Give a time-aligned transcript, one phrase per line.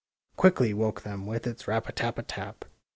[0.35, 2.65] Quickly woke them with its rap a tap a tap!